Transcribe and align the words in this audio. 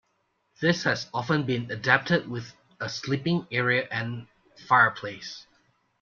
This 0.61 0.81
has 0.85 1.07
often 1.13 1.43
been 1.45 1.69
adapted 1.69 2.27
with 2.27 2.55
a 2.79 2.89
sleeping 2.89 3.45
area 3.51 3.87
and 3.91 4.25
fireplace. 4.67 5.45